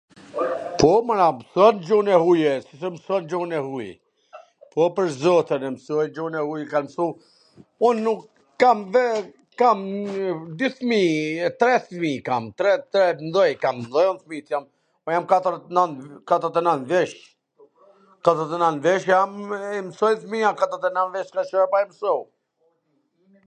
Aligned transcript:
po 0.79 0.91
mor, 1.07 1.19
a 1.27 1.29
mson 1.39 1.75
gjuhn 1.87 2.07
e 2.13 2.15
huj 2.23 2.39
e, 2.51 2.53
si 2.67 2.73
s 2.83 2.85
e 2.87 2.89
mwson 2.93 3.21
gjun 3.33 3.51
e 3.57 3.59
huj, 3.67 3.89
po, 4.71 4.81
pwr 4.95 5.07
zotin, 5.23 5.63
e 5.69 5.71
msojn 5.77 6.13
gjun 6.15 6.33
e 6.43 6.45
huj, 6.47 6.63
kan 6.71 6.83
msu... 6.87 7.05
Un 7.89 7.95
nuk 8.07 8.19
kam, 8.63 8.79
kam 9.61 9.77
dy 10.61 10.67
fmij, 10.79 11.13
e 11.47 11.49
tre 11.63 11.73
fmij 11.87 12.17
kam, 12.31 12.43
tre 12.61 12.71
tre 12.91 13.03
t 13.19 13.27
mdhej 13.29 13.53
kam, 13.67 13.77
dhe 13.93 14.05
jam 15.09 15.23
katwrdhet 15.35 15.65
e 15.69 15.71
nant, 15.79 15.97
katwrdhet 16.31 16.59
e 16.63 16.65
nant 16.65 16.89
vjec 18.87 19.01
jam, 19.13 19.31
e 19.59 19.61
i 19.81 19.83
msojn 19.91 20.17
fmija, 20.25 20.49
katwrdhet 20.63 20.89
e 20.89 20.91
nant 20.97 21.11
vjeC 21.13 21.29
Ca 21.31 21.35
me 21.41 21.65
ba 21.75 21.83
me 21.85 21.87
msu 21.93 22.13